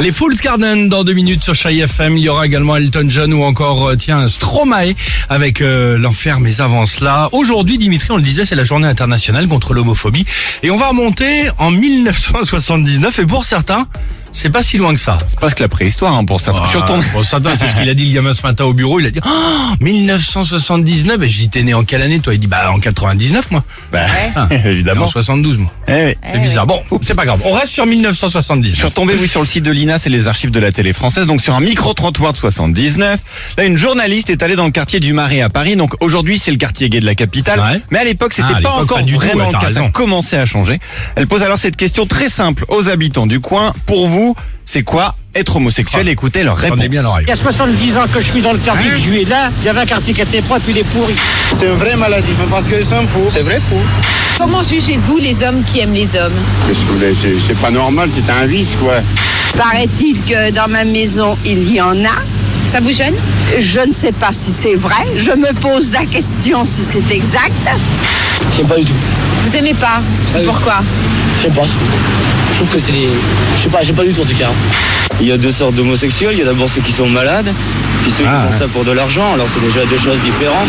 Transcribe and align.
Les 0.00 0.12
Fools 0.12 0.36
Garden 0.36 0.88
dans 0.88 1.02
deux 1.02 1.14
minutes 1.14 1.42
sur 1.42 1.56
Chai 1.56 1.78
FM. 1.78 2.16
Il 2.16 2.22
y 2.22 2.28
aura 2.28 2.46
également 2.46 2.76
Elton 2.76 3.06
John 3.08 3.34
ou 3.34 3.42
encore, 3.42 3.88
euh, 3.88 3.96
tiens, 3.96 4.28
Stromae 4.28 4.94
avec 5.28 5.60
euh, 5.60 5.98
l'enfer. 5.98 6.38
Mais 6.38 6.60
avant 6.60 6.86
cela, 6.86 7.26
aujourd'hui, 7.32 7.76
Dimitri, 7.76 8.12
on 8.12 8.16
le 8.16 8.22
disait, 8.22 8.44
c'est 8.44 8.54
la 8.54 8.62
journée 8.62 8.86
internationale 8.86 9.48
contre 9.48 9.74
l'homophobie. 9.74 10.26
Et 10.62 10.70
on 10.70 10.76
va 10.76 10.90
remonter 10.90 11.48
en 11.58 11.72
1979. 11.72 13.18
Et 13.18 13.26
pour 13.26 13.44
certains, 13.44 13.88
c'est 14.34 14.50
pas 14.50 14.62
si 14.62 14.76
loin 14.76 14.92
que 14.92 15.00
ça. 15.00 15.16
C'est 15.26 15.38
presque 15.38 15.60
la 15.60 15.68
préhistoire 15.68 16.12
hein, 16.14 16.24
pour 16.24 16.40
ça. 16.40 16.52
Je 16.64 16.68
suis 16.70 16.78
retourné- 16.78 17.02
Bon, 17.14 17.22
ça, 17.24 17.38
c'est 17.56 17.66
ce 17.68 17.74
qu'il 17.76 17.88
a 17.88 17.94
dit 17.94 18.04
le 18.06 18.14
gamin 18.14 18.34
ce 18.34 18.42
matin 18.42 18.64
au 18.64 18.74
bureau. 18.74 19.00
Il 19.00 19.06
a 19.06 19.10
dit, 19.10 19.20
oh, 19.24 19.74
1979. 19.80 21.22
Et 21.22 21.28
je 21.28 21.38
dis, 21.38 21.48
t'es 21.48 21.62
né 21.62 21.74
en 21.74 21.84
quelle 21.84 22.02
année, 22.02 22.20
toi? 22.20 22.34
Il 22.34 22.40
dit, 22.40 22.46
bah, 22.46 22.70
en 22.72 22.78
99, 22.78 23.50
moi. 23.50 23.64
Bah, 23.92 24.04
évidemment. 24.64 25.04
En 25.06 25.08
72, 25.08 25.58
moi. 25.58 25.70
Eh 25.88 25.92
oui. 26.06 26.14
C'est 26.32 26.38
bizarre. 26.40 26.66
Bon, 26.66 26.82
c'est 27.00 27.14
pas 27.14 27.24
grave. 27.24 27.40
On 27.44 27.52
reste 27.52 27.72
sur 27.72 27.84
Je 27.84 27.90
1979. 27.90 28.74
suis 28.74 28.84
retombé, 28.84 29.14
oui, 29.20 29.28
sur 29.28 29.40
le 29.40 29.46
site 29.46 29.64
de 29.64 29.70
l'INA, 29.70 29.98
c'est 29.98 30.10
les 30.10 30.28
archives 30.28 30.50
de 30.50 30.60
la 30.60 30.72
télé 30.72 30.92
française, 30.92 31.26
donc 31.26 31.40
sur 31.40 31.54
un 31.54 31.60
micro-trottoir 31.60 32.32
de 32.32 32.38
79. 32.38 33.20
Là, 33.58 33.64
une 33.64 33.76
journaliste 33.76 34.30
est 34.30 34.42
allée 34.42 34.56
dans 34.56 34.64
le 34.64 34.70
quartier 34.70 35.00
du 35.00 35.12
Marais 35.12 35.40
à 35.40 35.48
Paris, 35.48 35.76
donc 35.76 35.94
aujourd'hui, 36.02 36.38
c'est 36.38 36.50
le 36.50 36.56
quartier 36.56 36.88
gay 36.88 37.00
de 37.00 37.06
la 37.06 37.14
capitale. 37.14 37.60
Ouais. 37.60 37.80
Mais 37.90 37.98
à 38.00 38.04
l'époque, 38.04 38.32
c'était 38.32 38.48
Ah, 38.56 38.60
pas 38.62 38.70
encore 38.72 38.98
pas 38.98 39.02
du 39.04 39.12
tout, 39.14 39.18
vraiment 39.20 39.46
ouais, 39.46 39.52
le 39.52 39.58
cas, 39.58 39.60
ça 39.60 39.66
raison. 39.80 39.90
commençait 39.90 40.38
à 40.38 40.46
changer. 40.46 40.80
Elle 41.16 41.26
pose 41.26 41.42
alors 41.42 41.58
cette 41.58 41.76
question 41.76 42.06
très 42.06 42.28
simple 42.28 42.64
aux 42.68 42.88
habitants 42.88 43.26
du 43.26 43.40
coin. 43.40 43.72
Pour 43.86 44.06
vous, 44.06 44.23
c'est 44.64 44.82
quoi 44.82 45.14
être 45.34 45.56
homosexuel 45.56 46.08
Écoutez 46.08 46.42
leur 46.42 46.56
réponse. 46.56 46.78
Bien. 46.80 47.02
Il 47.22 47.28
y 47.28 47.32
a 47.32 47.36
70 47.36 47.98
ans 47.98 48.06
que 48.12 48.20
je 48.20 48.26
suis 48.30 48.40
dans 48.40 48.52
le 48.52 48.58
quartier 48.58 48.90
que 48.90 48.96
je 48.96 49.02
suis 49.02 49.24
là, 49.24 49.50
il 49.60 49.64
y 49.64 49.68
avait 49.68 49.80
un 49.80 49.86
quartier 49.86 50.14
qui 50.14 50.20
était 50.20 50.42
propre, 50.42 50.62
il 50.68 50.78
est 50.78 50.84
pourri. 50.84 51.14
C'est 51.52 51.66
une 51.66 51.74
vraie 51.74 51.96
maladie, 51.96 52.30
parce 52.50 52.66
que 52.66 52.82
c'est 52.82 52.94
un 52.94 53.06
fou. 53.06 53.26
C'est 53.28 53.42
vrai 53.42 53.60
fou. 53.60 53.76
Comment 54.38 54.62
jugez-vous 54.62 55.18
les 55.18 55.42
hommes 55.42 55.62
qui 55.64 55.80
aiment 55.80 55.92
les 55.94 56.08
hommes 56.16 56.32
Qu'est-ce 56.66 56.80
que 56.80 56.86
vous 56.86 56.94
voulez, 56.94 57.14
c'est 57.14 57.34
c'est 57.46 57.58
pas 57.58 57.70
normal, 57.70 58.08
c'est 58.10 58.28
un 58.30 58.46
vice, 58.46 58.76
quoi. 58.80 58.94
Paraît-il 59.56 60.20
que 60.22 60.50
dans 60.50 60.68
ma 60.68 60.84
maison, 60.84 61.36
il 61.44 61.72
y 61.72 61.80
en 61.80 62.04
a. 62.04 62.16
Ça 62.66 62.80
vous 62.80 62.92
gêne? 62.92 63.14
Je 63.60 63.80
ne 63.80 63.92
sais 63.92 64.12
pas 64.12 64.32
si 64.32 64.50
c'est 64.50 64.74
vrai. 64.74 65.04
Je 65.16 65.30
me 65.30 65.52
pose 65.52 65.92
la 65.92 66.06
question 66.06 66.64
si 66.64 66.80
c'est 66.82 67.14
exact. 67.14 67.52
Je 68.50 68.56
sais 68.56 68.64
pas 68.64 68.76
du 68.76 68.84
tout. 68.84 68.94
Vous 69.46 69.56
aimez 69.56 69.74
pas? 69.74 70.00
Pourquoi? 70.44 70.80
Je 71.36 71.42
sais 71.42 71.50
pas. 71.50 71.66
Je 72.52 72.56
trouve 72.58 72.70
que 72.70 72.78
c'est 72.78 72.92
les. 72.92 73.08
Je 73.58 73.62
sais 73.62 73.68
pas, 73.68 73.82
j'ai 73.82 73.92
pas 73.92 74.04
du 74.04 74.12
tout 74.12 74.22
en 74.22 74.24
tout 74.24 74.34
cas. 74.34 74.50
Il 75.20 75.26
y 75.28 75.32
a 75.32 75.36
deux 75.36 75.50
sortes 75.50 75.74
d'homosexuels. 75.74 76.32
Il 76.32 76.38
y 76.38 76.42
a 76.42 76.46
d'abord 76.46 76.68
ceux 76.68 76.80
qui 76.80 76.92
sont 76.92 77.06
malades, 77.08 77.50
puis 78.02 78.12
ceux 78.12 78.24
Ah, 78.26 78.30
qui 78.40 78.46
ouais. 78.46 78.52
font 78.52 78.58
ça 78.58 78.68
pour 78.68 78.84
de 78.84 78.92
l'argent. 78.92 79.34
Alors 79.34 79.46
c'est 79.48 79.60
déjà 79.64 79.84
deux 79.86 79.98
choses 79.98 80.18
différentes. 80.20 80.68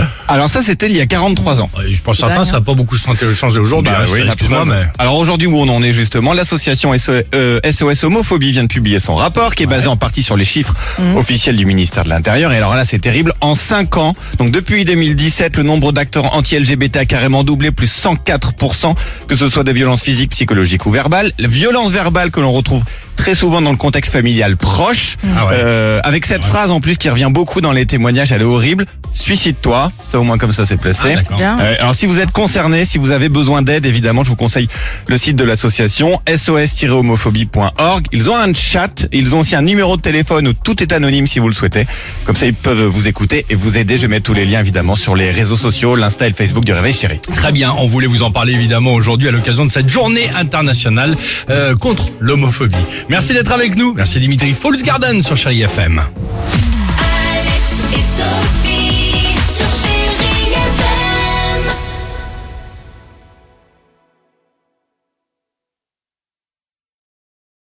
Alors 0.28 0.48
ça, 0.48 0.62
c'était 0.62 0.86
il 0.86 0.96
y 0.96 1.00
a 1.00 1.06
43 1.06 1.60
ans. 1.60 1.70
Ouais, 1.78 1.84
Pour 2.02 2.16
certains, 2.16 2.44
ça 2.44 2.52
n'a 2.52 2.60
pas 2.60 2.74
beaucoup 2.74 2.96
changé 2.96 3.58
aujourd'hui. 3.60 3.92
Bah 3.92 4.00
hein, 4.02 4.10
oui, 4.12 4.20
mais. 4.66 4.86
Alors 4.98 5.16
aujourd'hui 5.16 5.46
où 5.46 5.56
on 5.56 5.68
en 5.68 5.82
est 5.82 5.92
justement, 5.92 6.32
l'association 6.32 6.96
SO- 6.98 7.12
euh, 7.34 7.60
SOS 7.70 8.04
Homophobie 8.04 8.52
vient 8.52 8.64
de 8.64 8.68
publier 8.68 8.98
son 9.00 9.14
rapport 9.14 9.54
qui 9.54 9.62
est 9.62 9.66
basé 9.66 9.86
en 9.86 9.96
partie 9.96 10.22
sur 10.22 10.36
les 10.36 10.44
chiffres 10.44 10.74
officiels 11.16 11.56
du 11.56 11.66
ministère 11.66 12.04
de 12.04 12.08
l'Intérieur. 12.08 12.52
Et 12.52 12.56
alors 12.56 12.74
là 12.74 12.84
c'est 12.84 12.98
terrible, 12.98 13.32
en 13.40 13.54
5 13.54 13.96
ans, 13.98 14.12
donc 14.38 14.50
depuis 14.50 14.84
2017, 14.84 15.56
le 15.56 15.62
nombre 15.62 15.92
d'acteurs 15.92 16.36
anti-LGBT 16.36 16.96
a 16.96 17.04
carrément 17.04 17.44
doublé, 17.44 17.70
plus 17.70 17.86
104%, 17.86 18.94
que 19.28 19.36
ce 19.36 19.48
soit 19.48 19.64
des 19.64 19.72
violences 19.72 20.02
physiques, 20.02 20.30
psychologiques 20.32 20.86
ou 20.86 20.90
verbales. 20.90 21.30
La 21.38 21.48
violence 21.48 21.92
verbale 21.92 22.30
que 22.30 22.40
l'on 22.40 22.52
retrouve 22.52 22.82
très 23.26 23.34
souvent 23.34 23.60
dans 23.60 23.72
le 23.72 23.76
contexte 23.76 24.12
familial 24.12 24.56
proche, 24.56 25.16
Ah 25.36 25.46
ouais. 25.46 25.54
euh, 25.54 25.98
avec 26.04 26.24
cette 26.26 26.44
phrase 26.44 26.70
en 26.70 26.78
plus 26.78 26.96
qui 26.96 27.10
revient 27.10 27.28
beaucoup 27.28 27.60
dans 27.60 27.72
les 27.72 27.84
témoignages, 27.84 28.30
elle 28.30 28.42
est 28.42 28.44
horrible, 28.44 28.86
suicide-toi, 29.14 29.90
ça 30.04 30.20
au 30.20 30.22
moins 30.22 30.38
comme 30.38 30.52
ça 30.52 30.64
c'est 30.64 30.76
placé. 30.76 31.16
Ah. 31.32 31.56
Euh, 31.58 31.74
alors 31.80 31.96
si 31.96 32.06
vous 32.06 32.20
êtes 32.20 32.30
concerné, 32.30 32.84
si 32.84 32.98
vous 32.98 33.10
avez 33.10 33.28
besoin 33.28 33.62
d'aide, 33.62 33.84
évidemment, 33.84 34.22
je 34.22 34.28
vous 34.28 34.36
conseille 34.36 34.68
le 35.08 35.18
site 35.18 35.34
de 35.34 35.42
l'association 35.42 36.20
sos-homophobie.org. 36.32 38.06
Ils 38.12 38.30
ont 38.30 38.36
un 38.36 38.54
chat, 38.54 39.08
ils 39.10 39.34
ont 39.34 39.40
aussi 39.40 39.56
un 39.56 39.62
numéro 39.62 39.96
de 39.96 40.02
téléphone 40.02 40.46
où 40.46 40.52
tout 40.52 40.80
est 40.80 40.92
anonyme 40.92 41.26
si 41.26 41.40
vous 41.40 41.48
le 41.48 41.54
souhaitez. 41.54 41.84
Comme 42.26 42.36
ça, 42.36 42.46
ils 42.46 42.54
peuvent 42.54 42.84
vous 42.84 43.08
écouter 43.08 43.44
et 43.50 43.56
vous 43.56 43.76
aider. 43.76 43.98
Je 43.98 44.06
mettre 44.06 44.22
tous 44.26 44.34
les 44.34 44.46
liens 44.46 44.60
évidemment 44.60 44.94
sur 44.94 45.16
les 45.16 45.32
réseaux 45.32 45.56
sociaux, 45.56 45.96
l'Insta 45.96 46.26
et 46.26 46.30
le 46.30 46.36
Facebook 46.36 46.64
du 46.64 46.72
Réveil 46.72 46.92
Chéri. 46.94 47.20
Très 47.34 47.50
bien, 47.50 47.74
on 47.76 47.88
voulait 47.88 48.06
vous 48.06 48.22
en 48.22 48.30
parler 48.30 48.52
évidemment 48.52 48.92
aujourd'hui 48.94 49.26
à 49.26 49.32
l'occasion 49.32 49.64
de 49.64 49.70
cette 49.72 49.88
journée 49.88 50.30
internationale 50.36 51.16
euh, 51.50 51.74
contre 51.74 52.04
l'homophobie. 52.20 52.76
Merci 53.16 53.32
d'être 53.32 53.52
avec 53.52 53.76
nous. 53.76 53.94
Merci 53.94 54.20
Dimitri 54.20 54.52
Falls 54.52 54.82
Garden 54.82 55.22
sur 55.22 55.38
Chéri 55.38 55.62
FM. 55.62 56.02